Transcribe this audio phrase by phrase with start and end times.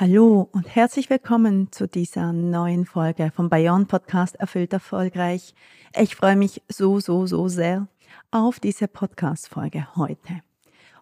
[0.00, 5.56] Hallo und herzlich willkommen zu dieser neuen Folge vom Bayern Podcast Erfüllt Erfolgreich.
[5.92, 7.88] Ich freue mich so, so, so sehr
[8.30, 10.42] auf diese Podcast-Folge heute.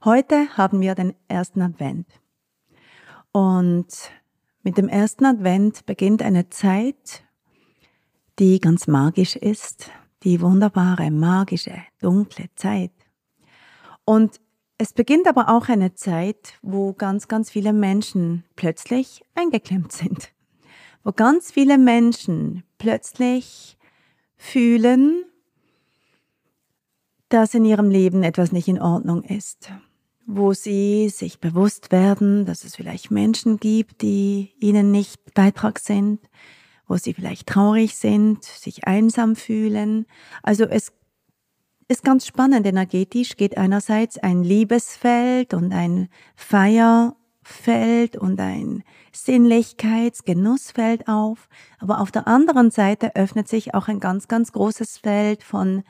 [0.03, 2.07] Heute haben wir den ersten Advent.
[3.33, 4.13] Und
[4.63, 7.23] mit dem ersten Advent beginnt eine Zeit,
[8.39, 9.91] die ganz magisch ist,
[10.23, 12.93] die wunderbare, magische, dunkle Zeit.
[14.07, 14.41] Und
[14.79, 20.33] es beginnt aber auch eine Zeit, wo ganz, ganz viele Menschen plötzlich eingeklemmt sind.
[21.03, 23.79] Wo ganz viele Menschen plötzlich
[24.37, 25.25] fühlen,
[27.29, 29.71] dass in ihrem Leben etwas nicht in Ordnung ist.
[30.27, 36.21] Wo sie sich bewusst werden, dass es vielleicht Menschen gibt, die ihnen nicht Beitrag sind,
[36.87, 40.07] wo sie vielleicht traurig sind, sich einsam fühlen.
[40.43, 40.93] Also es
[41.89, 42.67] ist ganz spannend.
[42.67, 48.83] Energetisch geht einerseits ein Liebesfeld und ein Feierfeld und ein
[49.15, 51.49] Sinnlichkeits-, Genussfeld auf.
[51.79, 55.85] Aber auf der anderen Seite öffnet sich auch ein ganz, ganz großes Feld von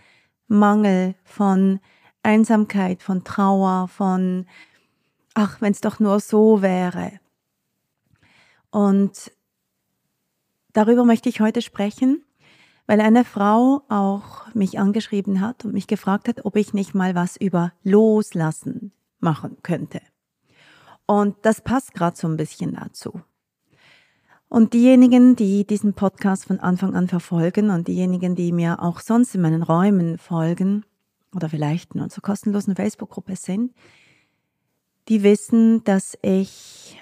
[0.48, 1.80] Mangel, von
[2.22, 4.46] Einsamkeit, von Trauer, von,
[5.34, 7.12] ach, wenn es doch nur so wäre.
[8.70, 9.32] Und
[10.72, 12.25] darüber möchte ich heute sprechen
[12.86, 17.14] weil eine Frau auch mich angeschrieben hat und mich gefragt hat, ob ich nicht mal
[17.14, 20.00] was über Loslassen machen könnte.
[21.06, 23.20] Und das passt gerade so ein bisschen dazu.
[24.48, 29.34] Und diejenigen, die diesen Podcast von Anfang an verfolgen und diejenigen, die mir auch sonst
[29.34, 30.84] in meinen Räumen folgen
[31.34, 33.74] oder vielleicht in unserer kostenlosen Facebook-Gruppe sind,
[35.08, 37.00] die wissen, dass ich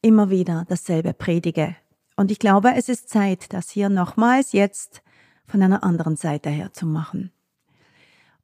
[0.00, 1.76] immer wieder dasselbe predige
[2.16, 5.02] und ich glaube, es ist Zeit, das hier nochmals jetzt
[5.46, 7.32] von einer anderen Seite her zu machen.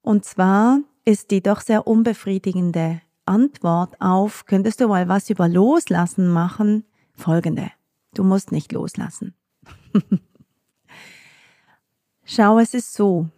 [0.03, 6.29] Und zwar ist die doch sehr unbefriedigende Antwort auf, könntest du mal was über Loslassen
[6.29, 6.85] machen,
[7.15, 7.71] folgende.
[8.15, 9.35] Du musst nicht loslassen.
[12.25, 13.29] Schau, es ist so.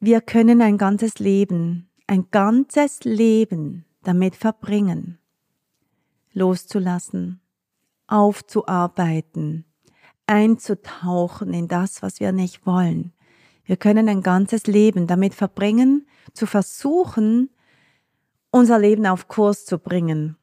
[0.00, 5.18] Wir können ein ganzes Leben, ein ganzes Leben damit verbringen,
[6.32, 7.41] loszulassen,
[8.12, 9.64] aufzuarbeiten,
[10.26, 13.12] einzutauchen in das, was wir nicht wollen.
[13.64, 17.48] Wir können ein ganzes Leben damit verbringen, zu versuchen,
[18.50, 20.36] unser Leben auf Kurs zu bringen,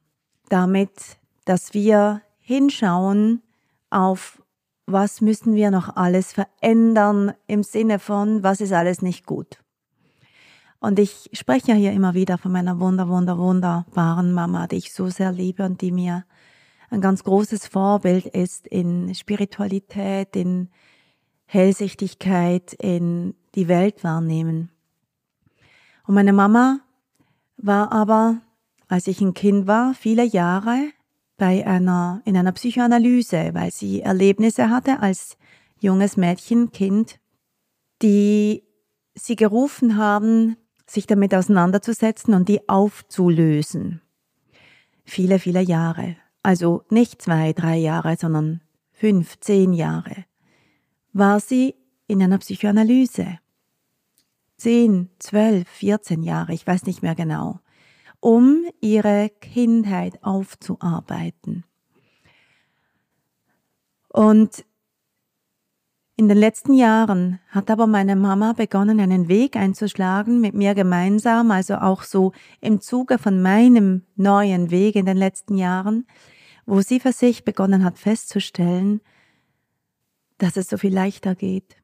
[0.48, 3.42] damit, dass wir hinschauen
[3.88, 4.42] auf,
[4.86, 9.62] was müssen wir noch alles verändern im Sinne von, was ist alles nicht gut.
[10.80, 14.92] Und ich spreche ja hier immer wieder von meiner wunder, wunder, wunderbaren Mama, die ich
[14.92, 16.24] so sehr liebe und die mir
[16.90, 20.68] ein ganz großes Vorbild ist in Spiritualität, in
[21.46, 24.70] Hellsichtigkeit, in die Welt wahrnehmen.
[26.06, 26.80] Und meine Mama
[27.56, 28.42] war aber,
[28.88, 30.90] als ich ein Kind war, viele Jahre
[31.36, 35.38] bei einer, in einer Psychoanalyse, weil sie Erlebnisse hatte als
[35.78, 37.20] junges Mädchen, Kind,
[38.02, 38.64] die
[39.14, 44.02] sie gerufen haben, sich damit auseinanderzusetzen und die aufzulösen.
[45.04, 48.60] Viele, viele Jahre also nicht zwei, drei Jahre, sondern
[48.92, 50.24] fünf, zehn Jahre,
[51.12, 51.74] war sie
[52.06, 53.38] in einer Psychoanalyse.
[54.56, 57.60] Zehn, zwölf, vierzehn Jahre, ich weiß nicht mehr genau,
[58.20, 61.64] um ihre Kindheit aufzuarbeiten.
[64.08, 64.64] Und
[66.20, 71.50] in den letzten Jahren hat aber meine Mama begonnen, einen Weg einzuschlagen mit mir gemeinsam,
[71.50, 76.06] also auch so im Zuge von meinem neuen Weg in den letzten Jahren,
[76.66, 79.00] wo sie für sich begonnen hat festzustellen,
[80.36, 81.78] dass es so viel leichter geht.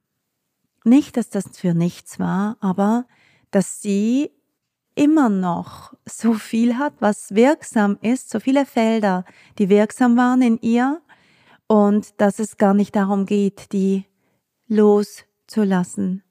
[0.85, 3.07] Nicht, dass das für nichts war, aber
[3.51, 4.31] dass sie
[4.95, 9.25] immer noch so viel hat, was wirksam ist, so viele Felder,
[9.59, 11.01] die wirksam waren in ihr
[11.69, 14.05] und dass es gar nicht darum geht, die
[14.69, 16.23] loszulassen,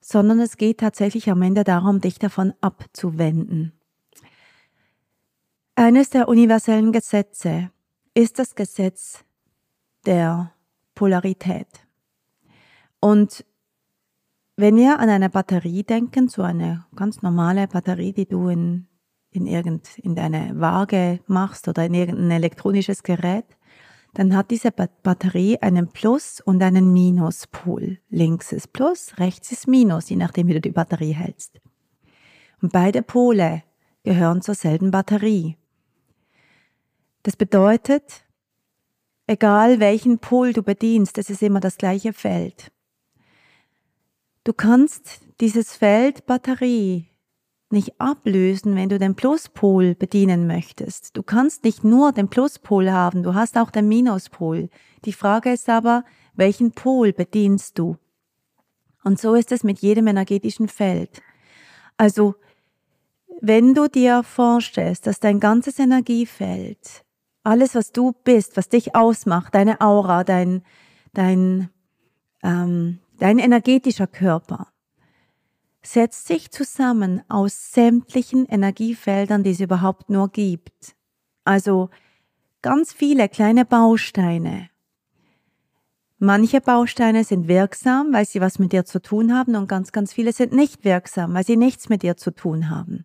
[0.00, 3.72] sondern es geht tatsächlich am Ende darum, dich davon abzuwenden.
[5.74, 7.70] Eines der universellen Gesetze
[8.14, 9.24] ist das Gesetz
[10.04, 10.52] der
[10.94, 11.86] Polarität.
[13.00, 13.44] Und
[14.56, 18.86] wenn wir an eine Batterie denken, so eine ganz normale Batterie, die du in,
[19.30, 23.46] in, irgend, in deine Waage machst oder in irgendein elektronisches Gerät,
[24.14, 27.98] dann hat diese Batterie einen Plus- und einen Minuspol.
[28.10, 31.60] Links ist Plus, rechts ist Minus, je nachdem, wie du die Batterie hältst.
[32.60, 33.62] Und beide Pole
[34.02, 35.56] gehören zur selben Batterie.
[37.22, 38.24] Das bedeutet,
[39.26, 42.70] egal welchen Pol du bedienst, es ist immer das gleiche Feld.
[44.44, 47.06] Du kannst dieses Feld Batterie
[47.72, 51.16] nicht ablösen, wenn du den Pluspol bedienen möchtest.
[51.16, 54.68] Du kannst nicht nur den Pluspol haben, du hast auch den Minuspol.
[55.04, 56.04] Die Frage ist aber,
[56.34, 57.96] welchen Pol bedienst du?
[59.04, 61.22] Und so ist es mit jedem energetischen Feld.
[61.96, 62.34] Also,
[63.40, 67.04] wenn du dir vorstellst, dass dein ganzes Energiefeld,
[67.42, 70.62] alles, was du bist, was dich ausmacht, deine Aura, dein,
[71.12, 71.70] dein,
[72.44, 74.71] ähm, Dein energetischer Körper
[75.84, 80.94] setzt sich zusammen aus sämtlichen Energiefeldern, die es überhaupt nur gibt.
[81.44, 81.90] Also
[82.62, 84.70] ganz viele kleine Bausteine.
[86.18, 90.12] Manche Bausteine sind wirksam, weil sie was mit dir zu tun haben und ganz, ganz
[90.12, 93.04] viele sind nicht wirksam, weil sie nichts mit dir zu tun haben.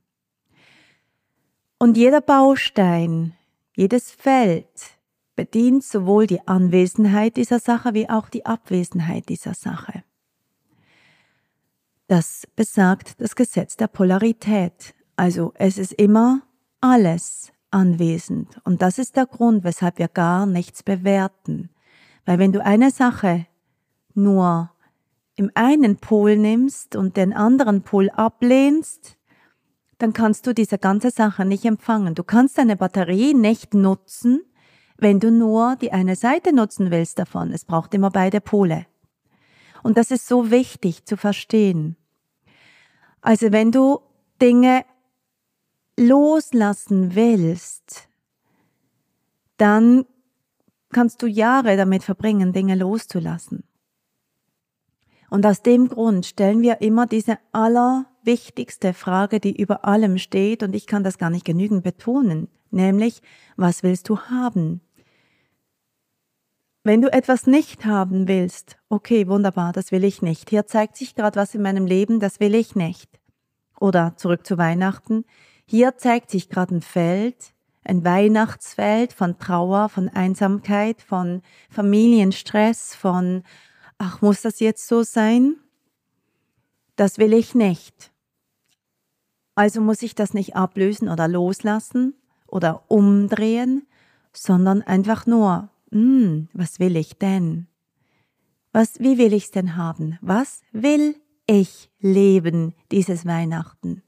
[1.80, 3.34] Und jeder Baustein,
[3.76, 4.68] jedes Feld
[5.36, 10.04] bedient sowohl die Anwesenheit dieser Sache wie auch die Abwesenheit dieser Sache.
[12.08, 14.96] Das besagt das Gesetz der Polarität.
[15.18, 16.42] Also es ist immer
[16.80, 18.62] alles anwesend.
[18.64, 21.70] Und das ist der Grund, weshalb wir gar nichts bewerten.
[22.26, 23.46] Weil wenn du eine Sache
[24.14, 24.72] nur
[25.36, 29.18] im einen Pol nimmst und den anderen Pol ablehnst,
[29.98, 32.16] dann kannst du diese ganze Sache nicht empfangen.
[32.16, 34.42] Du kannst deine Batterie nicht nutzen,
[34.98, 37.52] wenn du nur die eine Seite nutzen willst davon.
[37.52, 38.86] Es braucht immer beide Pole.
[39.84, 41.96] Und das ist so wichtig zu verstehen.
[43.22, 44.00] Also wenn du
[44.42, 44.86] Dinge
[45.98, 48.08] loslassen willst,
[49.58, 50.06] dann
[50.92, 53.64] kannst du Jahre damit verbringen, Dinge loszulassen.
[55.30, 60.74] Und aus dem Grund stellen wir immer diese allerwichtigste Frage, die über allem steht, und
[60.74, 63.22] ich kann das gar nicht genügend betonen, nämlich,
[63.58, 64.82] was willst du haben?
[66.88, 70.50] Wenn du etwas nicht haben willst, okay, wunderbar, das will ich nicht.
[70.50, 73.10] Hier zeigt sich gerade was in meinem Leben, das will ich nicht.
[73.78, 75.26] Oder zurück zu Weihnachten.
[75.66, 77.54] Hier zeigt sich gerade ein Feld,
[77.84, 83.44] ein Weihnachtsfeld von Trauer, von Einsamkeit, von Familienstress, von,
[83.98, 85.58] ach, muss das jetzt so sein?
[86.96, 88.14] Das will ich nicht.
[89.56, 92.14] Also muss ich das nicht ablösen oder loslassen
[92.48, 93.86] oder umdrehen,
[94.32, 97.68] sondern einfach nur hm, was will ich denn?
[98.72, 100.18] Was, wie will ich's denn haben?
[100.22, 101.16] Was will
[101.48, 104.04] ich leben dieses Weihnachten?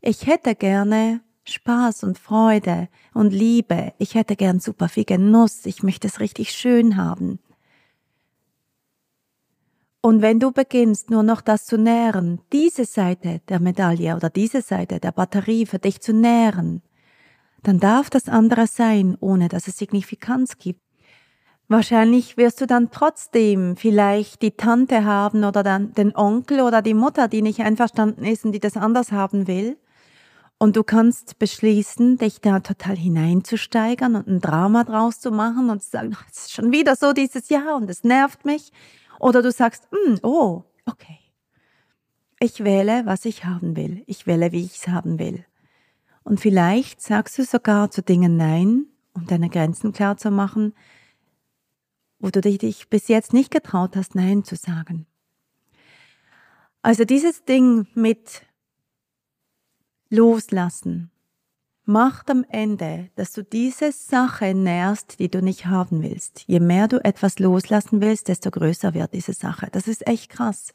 [0.00, 3.92] Ich hätte gerne Spaß und Freude und Liebe.
[3.98, 5.66] Ich hätte gern super viel Genuss.
[5.66, 7.38] Ich möchte es richtig schön haben.
[10.00, 14.60] Und wenn du beginnst, nur noch das zu nähren, diese Seite der Medaille oder diese
[14.60, 16.82] Seite der Batterie für dich zu nähren,
[17.62, 20.80] dann darf das andere sein, ohne dass es Signifikanz gibt.
[21.72, 26.92] Wahrscheinlich wirst du dann trotzdem vielleicht die Tante haben oder dann den Onkel oder die
[26.92, 29.78] Mutter, die nicht einverstanden ist und die das anders haben will.
[30.58, 35.82] Und du kannst beschließen, dich da total hineinzusteigern und ein Drama draus zu machen und
[35.82, 38.70] zu sagen, es ist schon wieder so dieses Jahr und es nervt mich.
[39.18, 41.20] Oder du sagst, hm, oh, okay.
[42.38, 44.02] Ich wähle, was ich haben will.
[44.06, 45.46] Ich wähle, wie ich es haben will.
[46.22, 50.74] Und vielleicht sagst du sogar zu Dingen Nein, um deine Grenzen klar zu machen,
[52.22, 55.06] wo du dich bis jetzt nicht getraut hast, Nein zu sagen.
[56.80, 58.46] Also dieses Ding mit
[60.08, 61.10] Loslassen
[61.84, 66.44] macht am Ende, dass du diese Sache nährst, die du nicht haben willst.
[66.46, 69.68] Je mehr du etwas loslassen willst, desto größer wird diese Sache.
[69.72, 70.74] Das ist echt krass.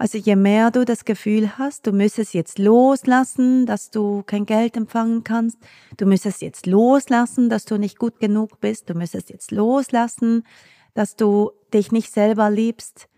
[0.00, 4.74] Also je mehr du das Gefühl hast, du müsstest jetzt loslassen, dass du kein Geld
[4.78, 5.58] empfangen kannst,
[5.98, 10.44] du müsstest jetzt loslassen, dass du nicht gut genug bist, du müsstest jetzt loslassen,
[10.94, 13.08] dass du dich nicht selber liebst,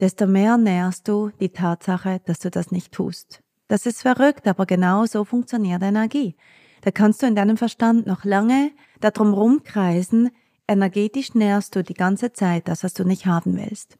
[0.00, 3.42] desto mehr nährst du die Tatsache, dass du das nicht tust.
[3.66, 6.36] Das ist verrückt, aber genau so funktioniert Energie.
[6.82, 10.30] Da kannst du in deinem Verstand noch lange darum rumkreisen,
[10.68, 13.98] energetisch nährst du die ganze Zeit das, was du nicht haben willst.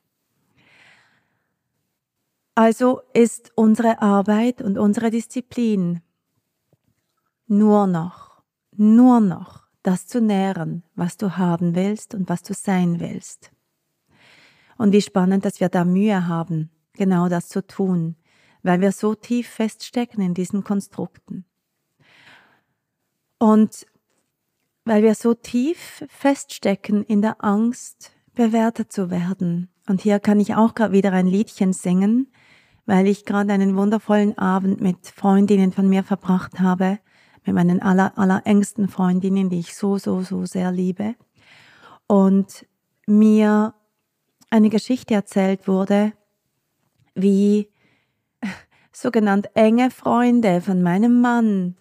[2.55, 6.03] Also ist unsere Arbeit und unsere Disziplin
[7.47, 8.43] nur noch,
[8.77, 13.51] nur noch das zu nähren, was du haben willst und was du sein willst.
[14.77, 18.17] Und wie spannend, dass wir da Mühe haben, genau das zu tun,
[18.63, 21.45] weil wir so tief feststecken in diesen Konstrukten.
[23.39, 23.87] Und
[24.85, 29.69] weil wir so tief feststecken in der Angst, bewertet zu werden.
[29.89, 32.33] Und hier kann ich auch gerade wieder ein Liedchen singen,
[32.87, 36.99] weil ich gerade einen wundervollen Abend mit Freundinnen von mir verbracht habe,
[37.45, 41.15] mit meinen aller, aller engsten Freundinnen, die ich so, so, so sehr liebe.
[42.07, 42.67] Und
[43.07, 43.75] mir
[44.51, 46.13] eine Geschichte erzählt wurde,
[47.15, 47.69] wie
[48.93, 51.77] sogenannt enge Freunde von meinem Mann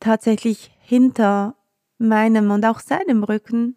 [0.00, 1.56] tatsächlich hinter
[1.98, 3.76] meinem und auch seinem Rücken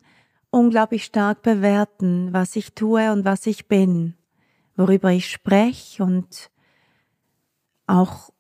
[0.51, 4.15] unglaublich stark bewerten, was ich tue und was ich bin,
[4.82, 6.50] worüber ich spreche und
[7.86, 8.32] auch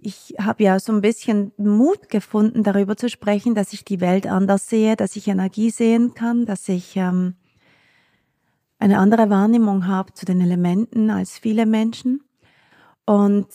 [0.00, 4.28] ich habe ja so ein bisschen Mut gefunden, darüber zu sprechen, dass ich die Welt
[4.28, 7.34] anders sehe, dass ich Energie sehen kann, dass ich ähm,
[8.78, 12.22] eine andere Wahrnehmung habe zu den Elementen als viele Menschen.
[13.04, 13.48] Und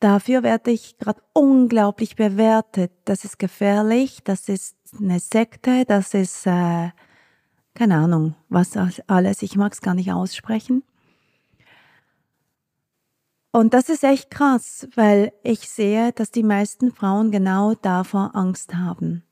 [0.00, 2.92] dafür werde ich gerade unglaublich bewertet.
[3.04, 6.88] Das ist gefährlich, das ist eine Sekte, das ist, äh,
[7.76, 10.82] keine Ahnung, was alles, ich mag es gar nicht aussprechen.
[13.52, 18.74] Und das ist echt krass, weil ich sehe, dass die meisten Frauen genau davor Angst
[18.74, 19.22] haben.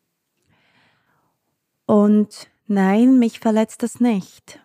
[1.86, 4.60] Und nein, mich verletzt das nicht.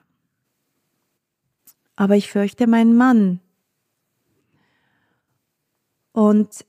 [1.96, 3.42] Aber ich fürchte meinen Mann.
[6.14, 6.66] Und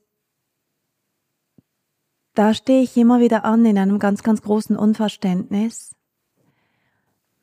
[2.33, 5.95] da stehe ich immer wieder an in einem ganz, ganz großen Unverständnis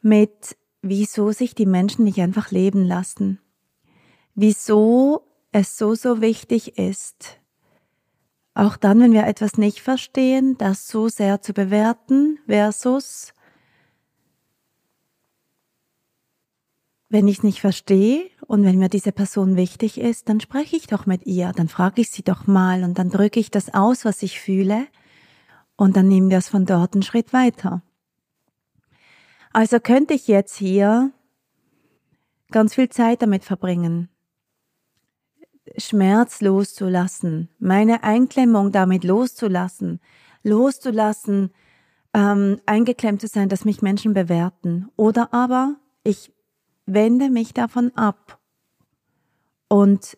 [0.00, 3.40] mit, wieso sich die Menschen nicht einfach leben lassen.
[4.34, 7.38] Wieso es so, so wichtig ist,
[8.58, 13.32] auch dann, wenn wir etwas nicht verstehen, das so sehr zu bewerten versus,
[17.08, 20.88] wenn ich es nicht verstehe und wenn mir diese Person wichtig ist, dann spreche ich
[20.88, 24.04] doch mit ihr, dann frage ich sie doch mal und dann drücke ich das aus,
[24.04, 24.88] was ich fühle
[25.76, 27.82] und dann nehmen wir es von dort einen Schritt weiter.
[29.52, 31.12] Also könnte ich jetzt hier
[32.50, 34.08] ganz viel Zeit damit verbringen,
[35.76, 40.00] Schmerz loszulassen, meine Einklemmung damit loszulassen,
[40.42, 41.50] loszulassen,
[42.14, 44.88] ähm, eingeklemmt zu sein, dass mich Menschen bewerten.
[44.96, 46.32] Oder aber ich
[46.86, 48.38] wende mich davon ab
[49.68, 50.16] und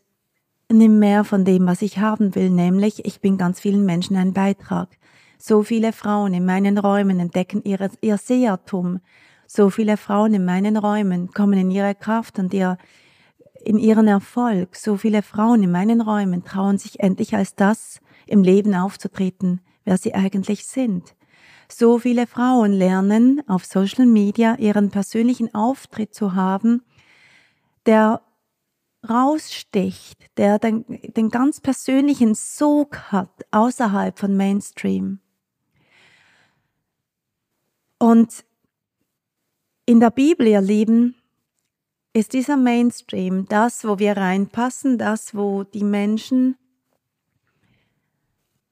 [0.71, 4.33] nimm mehr von dem, was ich haben will, nämlich ich bin ganz vielen Menschen ein
[4.33, 4.97] Beitrag.
[5.43, 9.01] So viele Frauen in meinen Räumen entdecken ihre, ihr Sehertum.
[9.47, 12.77] So viele Frauen in meinen Räumen kommen in ihre Kraft und ihr,
[13.65, 14.77] in ihren Erfolg.
[14.77, 19.97] So viele Frauen in meinen Räumen trauen sich endlich als das im Leben aufzutreten, wer
[19.97, 21.17] sie eigentlich sind.
[21.73, 26.83] So viele Frauen lernen auf Social Media ihren persönlichen Auftritt zu haben,
[27.87, 28.21] der
[29.09, 30.85] raussticht, der den,
[31.17, 35.21] den ganz persönlichen Sog hat außerhalb von Mainstream.
[38.01, 38.47] Und
[39.85, 41.15] in der Bibel, ihr Lieben,
[42.15, 46.57] ist dieser Mainstream das, wo wir reinpassen, das, wo die Menschen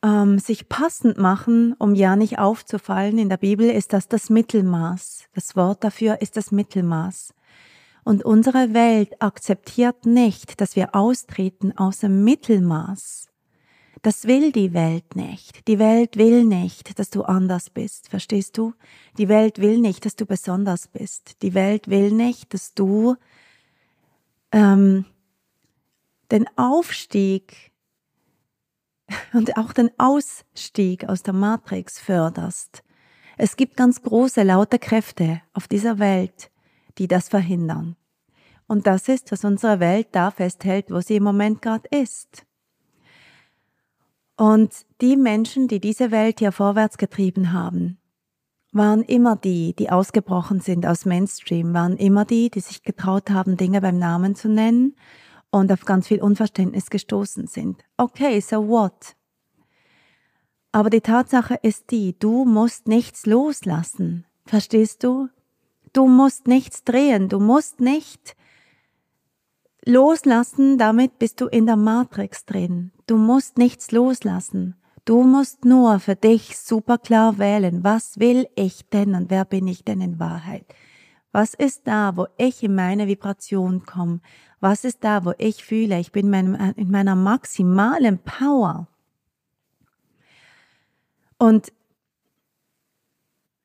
[0.03, 3.19] ähm, sich passend machen, um ja nicht aufzufallen.
[3.19, 5.29] In der Bibel ist das das Mittelmaß.
[5.35, 7.35] Das Wort dafür ist das Mittelmaß.
[8.05, 13.28] Und unsere Welt akzeptiert nicht, dass wir austreten aus dem Mittelmaß.
[14.02, 15.67] Das will die Welt nicht.
[15.67, 18.09] Die Welt will nicht, dass du anders bist.
[18.09, 18.75] Verstehst du?
[19.17, 21.43] Die Welt will nicht, dass du besonders bist.
[21.43, 23.17] Die Welt will nicht, dass du
[24.52, 25.05] ähm,
[26.31, 27.73] den Aufstieg
[29.33, 32.85] und auch den Ausstieg aus der Matrix förderst.
[33.37, 36.50] Es gibt ganz große, laute Kräfte auf dieser Welt,
[36.99, 37.97] die das verhindern.
[38.67, 42.45] Und das ist, was unsere Welt da festhält, wo sie im Moment gerade ist.
[44.38, 47.99] Und die Menschen, die diese Welt hier vorwärts getrieben haben,
[48.71, 53.57] waren immer die, die ausgebrochen sind aus Mainstream, waren immer die, die sich getraut haben,
[53.57, 54.95] Dinge beim Namen zu nennen
[55.50, 57.83] und auf ganz viel Unverständnis gestoßen sind.
[57.97, 59.16] Okay, so what?
[60.71, 64.25] Aber die Tatsache ist die, du musst nichts loslassen.
[64.47, 65.28] Verstehst du?
[65.92, 68.37] Du musst nichts drehen, du musst nicht
[69.85, 72.93] Loslassen, damit bist du in der Matrix drin.
[73.07, 74.75] Du musst nichts loslassen.
[75.05, 79.67] Du musst nur für dich super klar wählen, was will ich denn und wer bin
[79.67, 80.67] ich denn in Wahrheit?
[81.33, 84.21] Was ist da, wo ich in meine Vibration komme?
[84.61, 88.89] Was ist da, wo ich fühle, ich bin in meiner maximalen Power?
[91.39, 91.73] Und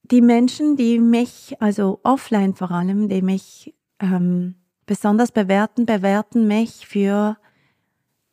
[0.03, 4.55] die Menschen, die mich, also offline vor allem, die mich ähm,
[4.93, 7.35] besonders bewerten, bewerten mich für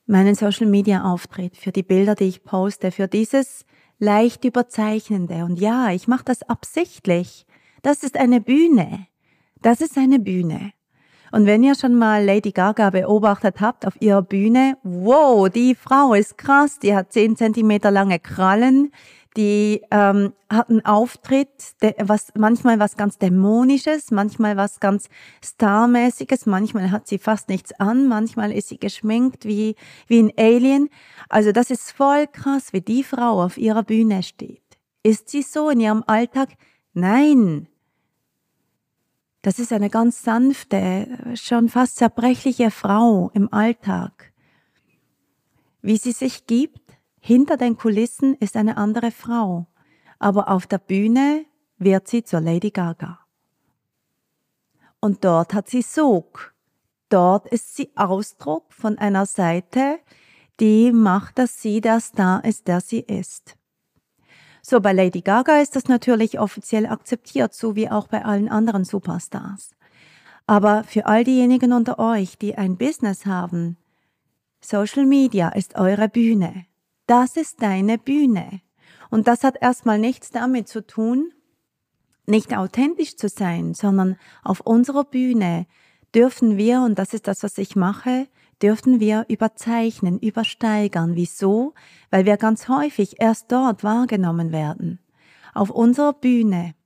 [0.04, 3.64] meinen Social Media Auftritt, für die Bilder, die ich poste, für dieses
[3.98, 5.46] leicht überzeichnende.
[5.46, 7.46] Und ja, ich mache das absichtlich.
[7.80, 9.06] Das ist eine Bühne.
[9.62, 10.72] Das ist eine Bühne.
[11.32, 16.12] Und wenn ihr schon mal Lady Gaga beobachtet habt auf ihrer Bühne, wow, die Frau
[16.12, 18.92] ist krass, die hat zehn Zentimeter lange Krallen,
[19.36, 25.08] die ähm, hat einen Auftritt, der, was manchmal was ganz dämonisches, manchmal was ganz
[25.44, 29.76] starmäßiges, manchmal hat sie fast nichts an, manchmal ist sie geschminkt wie
[30.08, 30.88] wie ein Alien.
[31.28, 34.62] Also das ist voll krass, wie die Frau auf ihrer Bühne steht.
[35.02, 36.50] Ist sie so in ihrem Alltag?
[36.92, 37.68] Nein.
[39.42, 44.32] Das ist eine ganz sanfte, schon fast zerbrechliche Frau im Alltag.
[45.80, 46.89] Wie sie sich gibt,
[47.20, 49.66] hinter den Kulissen ist eine andere Frau,
[50.18, 51.44] aber auf der Bühne
[51.78, 53.20] wird sie zur Lady Gaga.
[55.00, 56.54] Und dort hat sie Sog.
[57.08, 59.98] Dort ist sie Ausdruck von einer Seite,
[60.60, 63.56] die macht, dass sie der Star ist, der sie ist.
[64.62, 68.84] So, bei Lady Gaga ist das natürlich offiziell akzeptiert, so wie auch bei allen anderen
[68.84, 69.70] Superstars.
[70.46, 73.76] Aber für all diejenigen unter euch, die ein Business haben,
[74.60, 76.66] Social Media ist eure Bühne.
[77.10, 78.60] Das ist deine Bühne.
[79.10, 81.32] Und das hat erstmal nichts damit zu tun,
[82.24, 85.66] nicht authentisch zu sein, sondern auf unserer Bühne
[86.14, 88.28] dürfen wir, und das ist das, was ich mache,
[88.62, 91.16] dürfen wir überzeichnen, übersteigern.
[91.16, 91.74] Wieso?
[92.10, 95.00] Weil wir ganz häufig erst dort wahrgenommen werden.
[95.52, 96.76] Auf unserer Bühne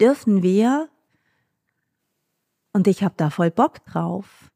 [0.00, 0.88] dürfen wir,
[2.72, 4.50] und ich habe da voll Bock drauf,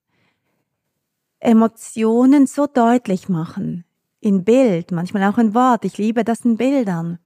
[1.38, 3.84] Emotionen so deutlich machen,
[4.22, 5.84] in Bild, manchmal auch in Wort.
[5.84, 7.18] Ich liebe das in Bildern,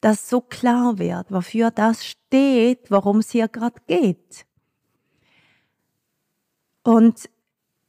[0.00, 4.44] dass so klar wird, wofür das steht, worum es hier gerade geht.
[6.82, 7.30] Und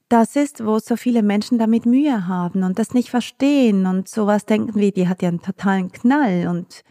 [0.10, 4.46] das ist, wo so viele Menschen damit Mühe haben und das nicht verstehen und sowas
[4.46, 6.84] denken wie, die hat ja einen totalen Knall und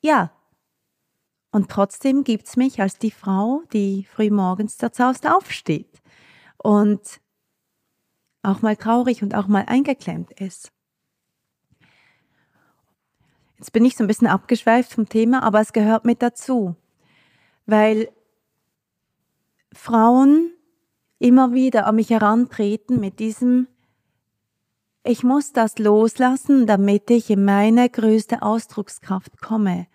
[0.00, 0.30] ja.
[1.50, 6.00] Und trotzdem gibt's mich als die Frau, die frühmorgens zerzaust aufsteht
[6.56, 7.20] und
[8.44, 10.72] auch mal traurig und auch mal eingeklemmt ist.
[13.58, 16.76] Jetzt bin ich so ein bisschen abgeschweift vom Thema, aber es gehört mit dazu,
[17.66, 18.10] weil
[19.72, 20.52] Frauen
[21.18, 23.68] immer wieder an mich herantreten mit diesem,
[25.02, 29.86] ich muss das loslassen, damit ich in meine größte Ausdruckskraft komme.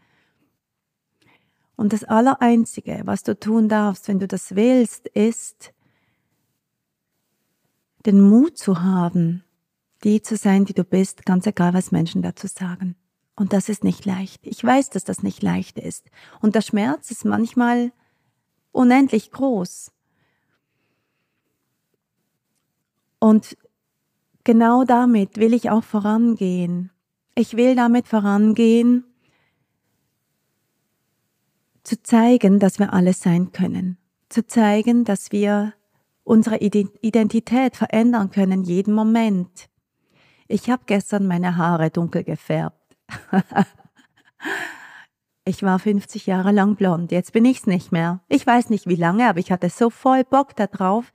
[1.76, 5.74] Und das Allereinzige, was du tun darfst, wenn du das willst, ist,
[8.06, 9.44] den Mut zu haben,
[10.04, 12.96] die zu sein, die du bist, ganz egal, was Menschen dazu sagen.
[13.36, 14.46] Und das ist nicht leicht.
[14.46, 16.10] Ich weiß, dass das nicht leicht ist.
[16.42, 17.92] Und der Schmerz ist manchmal
[18.72, 19.92] unendlich groß.
[23.20, 23.58] Und
[24.44, 26.92] genau damit will ich auch vorangehen.
[27.36, 29.06] Ich will damit vorangehen,
[31.84, 33.98] zu zeigen, dass wir alles sein können.
[34.30, 35.74] Zu zeigen, dass wir
[36.30, 39.68] unsere Identität verändern können, jeden Moment.
[40.48, 42.96] Ich habe gestern meine Haare dunkel gefärbt.
[45.44, 48.22] ich war 50 Jahre lang blond, jetzt bin ich's nicht mehr.
[48.30, 51.12] Ich weiß nicht wie lange, aber ich hatte so voll Bock darauf,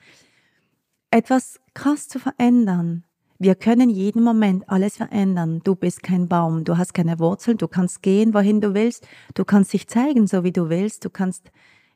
[1.12, 3.04] etwas krass zu verändern.
[3.38, 5.60] Wir können jeden Moment alles verändern.
[5.62, 9.44] Du bist kein Baum, du hast keine Wurzeln, du kannst gehen, wohin du willst, du
[9.44, 11.52] kannst dich zeigen, so wie du willst, du kannst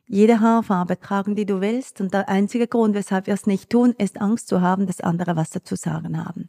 [0.08, 2.00] jede Haarfarbe tragen, die du willst.
[2.00, 5.36] Und der einzige Grund, weshalb wir es nicht tun, ist Angst zu haben, dass andere
[5.36, 6.48] was dazu sagen haben.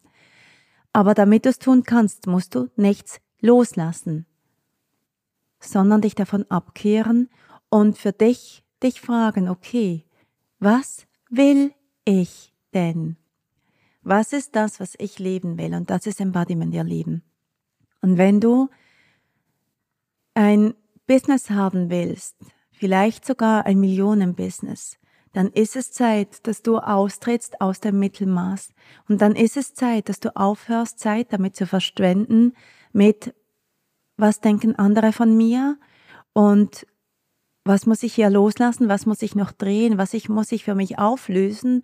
[0.93, 4.25] Aber damit du es tun kannst, musst du nichts loslassen,
[5.59, 7.29] sondern dich davon abkehren
[7.69, 10.05] und für dich dich fragen, okay,
[10.59, 11.73] was will
[12.05, 13.17] ich denn?
[14.01, 15.73] Was ist das, was ich leben will?
[15.75, 17.23] Und das ist Embodiment ihr Leben.
[18.01, 18.69] Und wenn du
[20.33, 20.73] ein
[21.05, 22.37] Business haben willst,
[22.79, 24.97] vielleicht sogar ein Millionenbusiness,
[25.33, 28.73] dann ist es Zeit, dass du austrittst aus dem Mittelmaß.
[29.09, 32.53] Und dann ist es Zeit, dass du aufhörst, Zeit damit zu verschwenden,
[32.93, 33.35] mit
[34.17, 35.77] was denken andere von mir?
[36.33, 36.87] Und
[37.65, 40.75] was muss ich hier loslassen, was muss ich noch drehen, was ich, muss ich für
[40.75, 41.83] mich auflösen?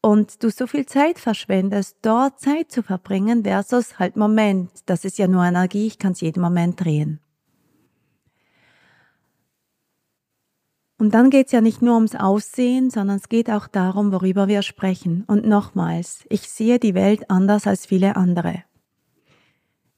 [0.00, 5.18] Und du so viel Zeit verschwendest, dort Zeit zu verbringen versus halt Moment, das ist
[5.18, 7.20] ja nur Energie, ich kann es jeden Moment drehen.
[11.00, 14.48] Und dann geht es ja nicht nur ums Aussehen, sondern es geht auch darum, worüber
[14.48, 15.24] wir sprechen.
[15.26, 18.64] Und nochmals, ich sehe die Welt anders als viele andere.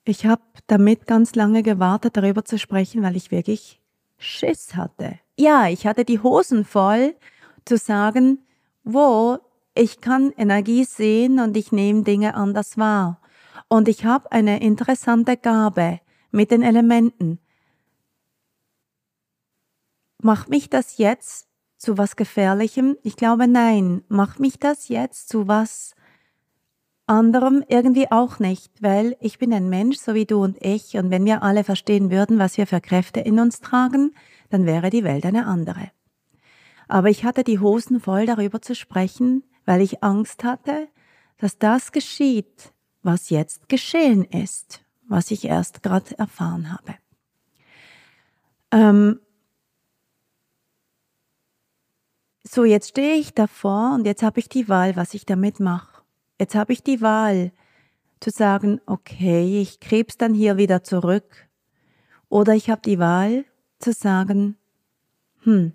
[0.05, 3.81] Ich habe damit ganz lange gewartet, darüber zu sprechen, weil ich wirklich
[4.17, 5.19] Schiss hatte.
[5.37, 7.17] Ja, ich hatte die Hosen voll
[7.65, 8.39] zu sagen,
[8.85, 9.39] wo
[9.75, 13.21] ich kann Energie sehen und ich nehme Dinge anders wahr.
[13.67, 15.99] Und ich habe eine interessante Gabe
[16.31, 17.41] mit den Elementen.
[20.23, 22.97] Macht mich das jetzt zu was Gefährlichem?
[23.03, 24.05] Ich glaube nein.
[24.09, 25.97] Macht mich das jetzt zu was
[27.07, 31.11] anderem irgendwie auch nicht, weil ich bin ein Mensch, so wie du und ich, und
[31.11, 34.15] wenn wir alle verstehen würden, was wir für Kräfte in uns tragen,
[34.49, 35.91] dann wäre die Welt eine andere.
[36.87, 40.87] Aber ich hatte die Hosen voll darüber zu sprechen, weil ich Angst hatte,
[41.39, 46.95] dass das geschieht, was jetzt geschehen ist, was ich erst gerade erfahren habe.
[48.71, 49.19] Ähm,
[52.55, 56.03] so, jetzt stehe ich davor und jetzt habe ich die Wahl, was ich damit mache.
[56.39, 57.51] Jetzt habe ich die Wahl
[58.21, 61.49] zu sagen, okay, ich krebs dann hier wieder zurück.
[62.29, 63.47] Oder ich habe die Wahl
[63.79, 64.59] zu sagen,
[65.45, 65.73] hm,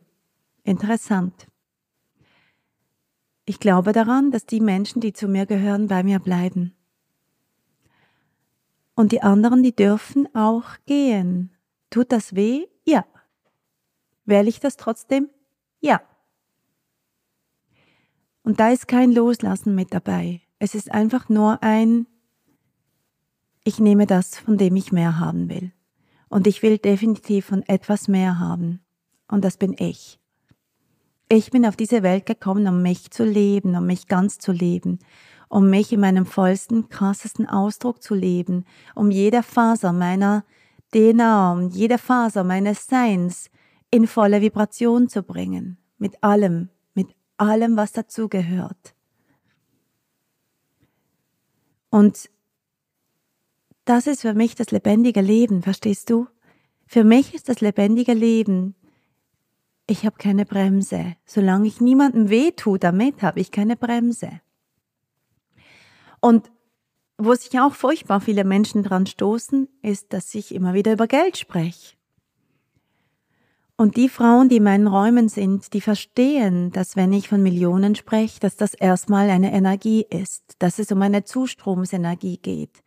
[0.64, 1.48] interessant.
[3.46, 6.76] Ich glaube daran, dass die Menschen, die zu mir gehören, bei mir bleiben.
[8.94, 11.50] Und die anderen, die dürfen auch gehen.
[11.90, 12.68] Tut das weh?
[12.86, 13.04] Ja.
[14.26, 15.32] Wähle ich das trotzdem?
[15.80, 16.02] Ja.
[18.48, 20.40] Und da ist kein Loslassen mit dabei.
[20.58, 22.08] Es ist einfach nur ein,
[23.66, 25.74] ich nehme das, von dem ich mehr haben will.
[26.30, 28.80] Und ich will definitiv von etwas mehr haben.
[29.28, 30.18] Und das bin ich.
[31.28, 35.00] Ich bin auf diese Welt gekommen, um mich zu leben, um mich ganz zu leben,
[35.50, 38.64] um mich in meinem vollsten, krassesten Ausdruck zu leben,
[38.96, 40.46] um jede Faser meiner
[40.94, 43.50] DNA, um jede Faser meines Seins
[43.92, 45.80] in volle Vibration zu bringen.
[45.98, 46.70] Mit allem,
[47.38, 48.96] allem, was dazugehört.
[51.90, 52.30] Und
[53.86, 56.28] das ist für mich das lebendige Leben, verstehst du?
[56.86, 58.76] Für mich ist das lebendige Leben,
[59.90, 61.16] ich habe keine Bremse.
[61.26, 64.42] Solange ich niemandem weh tue damit, habe ich keine Bremse.
[66.20, 66.52] Und
[67.18, 71.38] wo sich auch furchtbar viele Menschen dran stoßen, ist, dass ich immer wieder über Geld
[71.38, 71.97] spreche.
[73.80, 77.94] Und die Frauen, die in meinen Räumen sind, die verstehen, dass wenn ich von Millionen
[77.94, 82.84] spreche, dass das erstmal eine Energie ist, dass es um eine Zustromsenergie geht,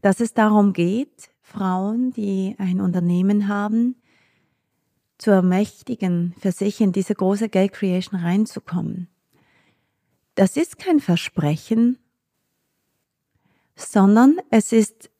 [0.00, 3.96] dass es darum geht, Frauen, die ein Unternehmen haben,
[5.18, 9.08] zu ermächtigen, für sich in diese große Geld Creation reinzukommen.
[10.36, 11.98] Das ist kein Versprechen,
[13.76, 15.10] sondern es ist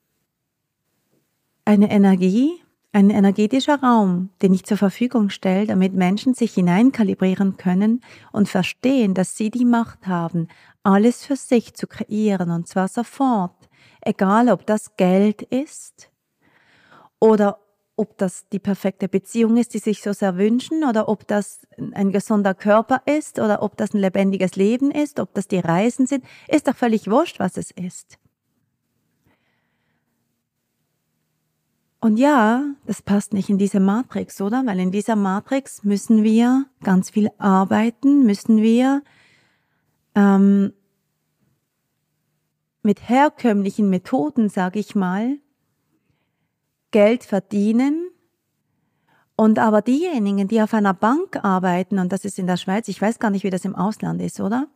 [1.63, 2.60] eine Energie,
[2.93, 8.01] ein energetischer Raum, den ich zur Verfügung stelle, damit Menschen sich hineinkalibrieren können
[8.31, 10.47] und verstehen, dass sie die Macht haben,
[10.83, 13.69] alles für sich zu kreieren und zwar sofort,
[14.01, 16.11] egal ob das Geld ist
[17.19, 17.59] oder
[17.95, 22.11] ob das die perfekte Beziehung ist, die sich so sehr wünschen, oder ob das ein
[22.11, 26.25] gesunder Körper ist, oder ob das ein lebendiges Leben ist, ob das die Reisen sind,
[26.47, 28.17] ist doch völlig wurscht, was es ist.
[32.03, 34.65] Und ja, das passt nicht in diese Matrix, oder?
[34.65, 39.03] Weil in dieser Matrix müssen wir ganz viel arbeiten, müssen wir
[40.15, 40.73] ähm,
[42.81, 45.37] mit herkömmlichen Methoden, sage ich mal,
[46.89, 48.09] Geld verdienen.
[49.35, 52.99] Und aber diejenigen, die auf einer Bank arbeiten, und das ist in der Schweiz, ich
[52.99, 54.67] weiß gar nicht, wie das im Ausland ist, oder?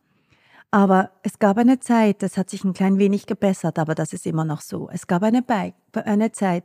[0.70, 4.26] Aber es gab eine Zeit, das hat sich ein klein wenig gebessert, aber das ist
[4.26, 4.88] immer noch so.
[4.92, 6.64] Es gab eine, Be eine Zeit,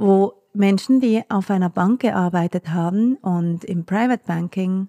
[0.00, 4.88] wo Menschen, die auf einer Bank gearbeitet haben und im Private Banking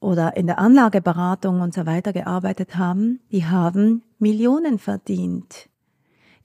[0.00, 5.68] oder in der Anlageberatung und so weiter gearbeitet haben, die haben Millionen verdient.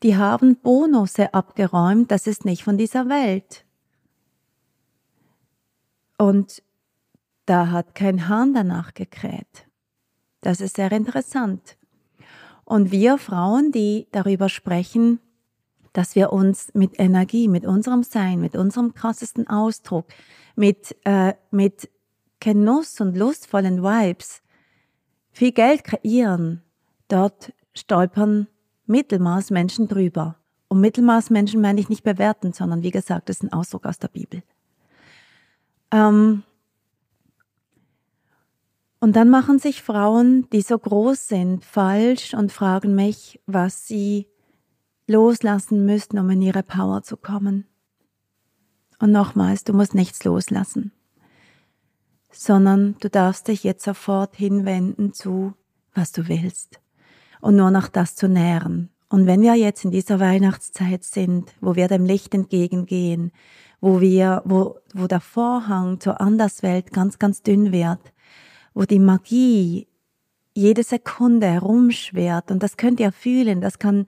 [0.03, 3.65] Die haben Bonusse abgeräumt, das ist nicht von dieser Welt.
[6.17, 6.61] Und
[7.45, 9.67] da hat kein Hahn danach gekräht.
[10.41, 11.77] Das ist sehr interessant.
[12.65, 15.19] Und wir Frauen, die darüber sprechen,
[15.97, 20.05] dass wir uns mit Energie, mit unserem Sein, mit unserem krassesten Ausdruck,
[20.55, 21.89] mit, äh, mit
[22.39, 24.43] Genuss und lustvollen Vibes
[25.31, 26.61] viel Geld kreieren,
[27.07, 28.45] dort stolpern
[28.85, 30.35] Mittelmaßmenschen drüber.
[30.67, 34.09] Und Mittelmaßmenschen meine ich nicht bewerten, sondern wie gesagt, das ist ein Ausdruck aus der
[34.09, 34.43] Bibel.
[35.89, 36.43] Ähm,
[38.99, 44.27] und dann machen sich Frauen, die so groß sind, falsch und fragen mich, was sie
[45.07, 47.65] loslassen müssten, um in ihre Power zu kommen.
[48.99, 50.91] Und nochmals, du musst nichts loslassen,
[52.31, 55.53] sondern du darfst dich jetzt sofort hinwenden zu,
[55.93, 56.79] was du willst
[57.41, 58.89] und nur noch das zu nähren.
[59.09, 63.31] Und wenn wir jetzt in dieser Weihnachtszeit sind, wo wir dem Licht entgegengehen,
[63.79, 67.99] wo wir, wo, wo der Vorhang zur Anderswelt ganz, ganz dünn wird,
[68.73, 69.87] wo die Magie
[70.53, 74.07] jede Sekunde herumschwert und das könnt ihr fühlen, das kann,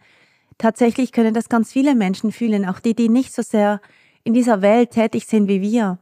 [0.60, 3.82] tatsächlich können das ganz viele Menschen fühlen, auch die, die nicht so sehr
[4.24, 5.98] in dieser Welt tätig sind wie wir.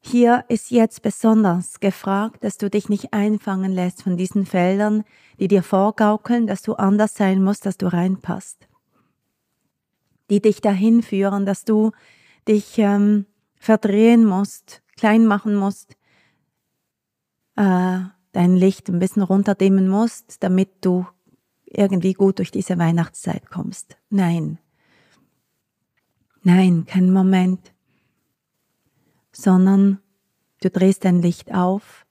[0.00, 5.04] Hier ist jetzt besonders gefragt, dass du dich nicht einfangen lässt von diesen Feldern,
[5.38, 8.68] die dir vorgaukeln, dass du anders sein musst, dass du reinpasst.
[10.30, 11.92] Die dich dahin führen, dass du
[12.46, 15.96] dich ähm, verdrehen musst, klein machen musst,
[17.56, 17.98] äh,
[18.32, 21.06] dein Licht ein bisschen runterdimmen musst, damit du
[21.70, 23.96] irgendwie gut durch diese Weihnachtszeit kommst.
[24.10, 24.58] Nein.
[26.42, 27.72] Nein, kein Moment
[29.38, 30.00] sondern
[30.60, 32.04] du drehst dein Licht auf.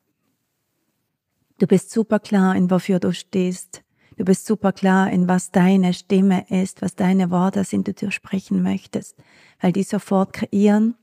[1.59, 3.83] Du bist super klar in wofür du stehst.
[4.15, 8.11] Du bist super klar in was deine Stimme ist, was deine Worte sind, die du
[8.11, 9.15] sprechen möchtest,
[9.59, 10.95] weil die sofort kreieren.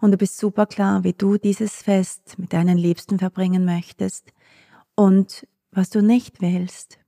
[0.00, 4.32] Und du bist super klar, wie du dieses Fest mit deinen Liebsten verbringen möchtest
[4.94, 6.98] und was du nicht willst.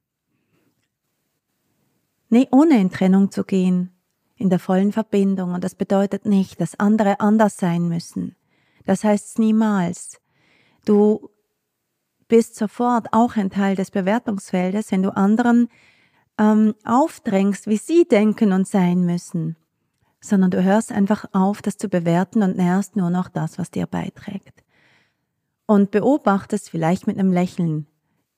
[2.31, 3.91] Nee, ohne in Trennung zu gehen,
[4.37, 5.53] in der vollen Verbindung.
[5.53, 8.37] Und das bedeutet nicht, dass andere anders sein müssen.
[8.87, 10.21] Das heißt niemals.
[10.85, 11.29] Du
[12.29, 15.69] bist sofort auch ein Teil des Bewertungsfeldes, wenn du anderen
[16.39, 19.57] ähm, aufdrängst, wie sie denken und sein müssen,
[20.21, 23.87] sondern du hörst einfach auf, das zu bewerten und nährst nur noch das, was dir
[23.87, 24.65] beiträgt.
[25.67, 27.87] Und beobachtest vielleicht mit einem Lächeln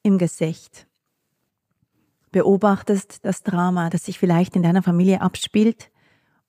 [0.03, 0.87] im Gesicht.
[2.33, 5.91] Beobachtest das Drama, das sich vielleicht in deiner Familie abspielt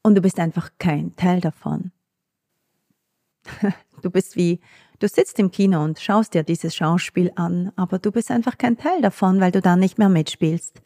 [0.02, 1.92] und du bist einfach kein Teil davon.
[4.02, 4.60] Du bist wie,
[5.00, 8.78] du sitzt im Kino und schaust dir dieses Schauspiel an, aber du bist einfach kein
[8.78, 10.82] Teil davon, weil du da nicht mehr mitspielst.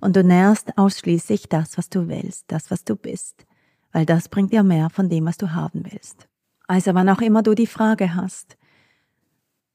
[0.00, 3.44] Und du nährst ausschließlich das, was du willst, das, was du bist,
[3.90, 6.28] weil das bringt dir mehr von dem, was du haben willst.
[6.68, 8.56] Also wann auch immer du die Frage hast,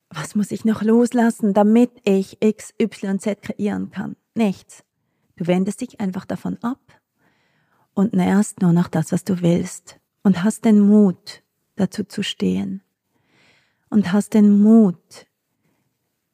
[0.10, 4.16] was muss ich noch loslassen, damit ich X, Y, Z kreieren kann?
[4.36, 4.84] Nichts.
[5.38, 6.80] Du wendest dich einfach davon ab
[7.94, 11.42] und nährst nur noch das, was du willst und hast den Mut,
[11.76, 12.84] dazu zu stehen
[13.90, 15.28] und hast den Mut,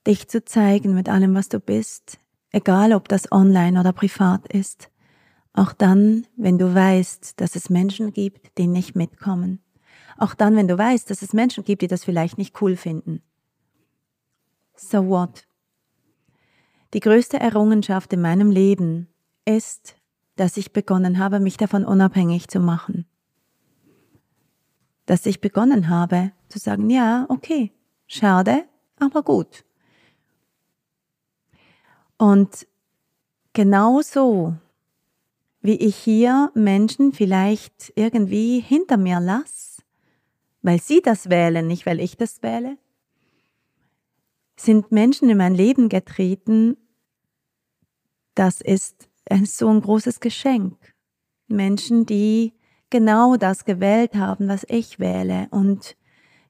[0.07, 2.19] dich zu zeigen mit allem, was du bist,
[2.51, 4.89] egal ob das online oder privat ist,
[5.53, 9.59] auch dann, wenn du weißt, dass es Menschen gibt, die nicht mitkommen,
[10.17, 13.21] auch dann, wenn du weißt, dass es Menschen gibt, die das vielleicht nicht cool finden.
[14.75, 15.45] So what?
[16.93, 19.07] Die größte Errungenschaft in meinem Leben
[19.45, 19.95] ist,
[20.35, 23.05] dass ich begonnen habe, mich davon unabhängig zu machen
[25.11, 27.73] dass ich begonnen habe zu sagen, ja, okay,
[28.07, 28.63] schade,
[28.97, 29.65] aber gut.
[32.17, 32.65] Und
[33.51, 34.55] genauso
[35.61, 39.81] wie ich hier Menschen vielleicht irgendwie hinter mir lasse,
[40.61, 42.77] weil sie das wählen, nicht weil ich das wähle,
[44.55, 46.77] sind Menschen in mein Leben getreten,
[48.35, 49.09] das ist
[49.45, 50.77] so ein großes Geschenk.
[51.47, 52.53] Menschen, die
[52.89, 55.95] genau das gewählt haben, was ich wähle und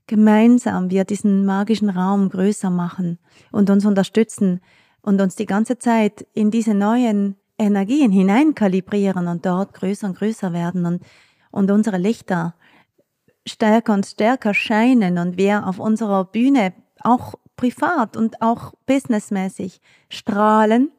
[0.07, 3.19] gemeinsam wir diesen magischen Raum größer machen
[3.51, 4.59] und uns unterstützen
[5.01, 10.51] und uns die ganze Zeit in diese neuen Energien hineinkalibrieren und dort größer und größer
[10.53, 11.03] werden und,
[11.51, 12.55] und unsere Lichter
[13.45, 20.91] stärker und stärker scheinen und wir auf unserer Bühne auch privat und auch businessmäßig strahlen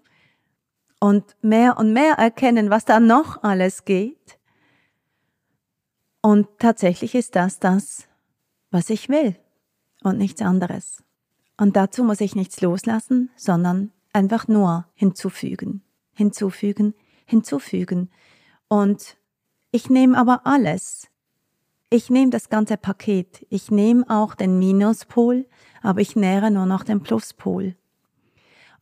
[1.02, 4.38] und mehr und mehr erkennen, was da noch alles geht
[6.20, 8.06] und tatsächlich ist das das,
[8.70, 9.34] was ich will
[10.04, 11.02] und nichts anderes.
[11.58, 15.82] Und dazu muss ich nichts loslassen, sondern einfach nur hinzufügen,
[16.14, 16.94] hinzufügen,
[17.26, 18.08] hinzufügen.
[18.68, 19.16] Und
[19.72, 21.08] ich nehme aber alles.
[21.90, 23.44] Ich nehme das ganze Paket.
[23.50, 25.46] Ich nehme auch den Minuspol,
[25.82, 27.74] aber ich nähere nur noch den Pluspol.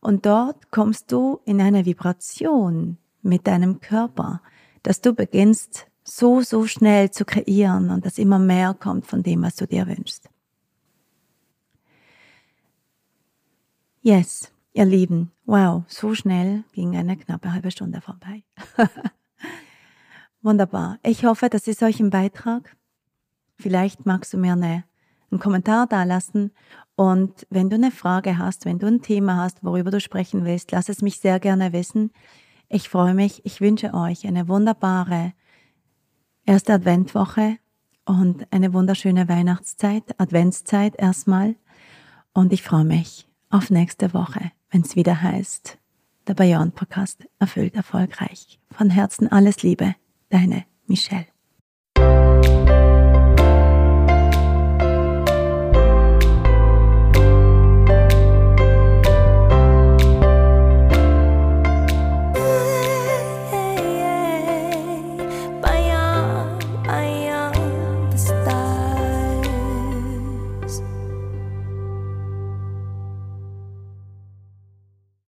[0.01, 4.41] Und dort kommst du in eine Vibration mit deinem Körper,
[4.83, 9.43] dass du beginnst so, so schnell zu kreieren und dass immer mehr kommt von dem,
[9.43, 10.29] was du dir wünschst.
[14.01, 18.43] Yes, ihr Lieben, wow, so schnell ging eine knappe halbe Stunde vorbei.
[20.41, 20.97] Wunderbar.
[21.03, 22.75] Ich hoffe, das ist euch ein Beitrag
[23.61, 24.83] Vielleicht magst du mir eine,
[25.29, 26.51] einen Kommentar da lassen.
[26.95, 30.71] Und wenn du eine Frage hast, wenn du ein Thema hast, worüber du sprechen willst,
[30.71, 32.11] lass es mich sehr gerne wissen.
[32.69, 33.45] Ich freue mich.
[33.45, 35.33] Ich wünsche euch eine wunderbare
[36.45, 37.57] erste Adventwoche
[38.05, 41.55] und eine wunderschöne Weihnachtszeit, Adventszeit erstmal.
[42.33, 45.77] Und ich freue mich auf nächste Woche, wenn es wieder heißt,
[46.27, 48.59] der Bayern Podcast erfüllt erfolgreich.
[48.71, 49.95] Von Herzen alles Liebe,
[50.29, 51.30] deine Michelle.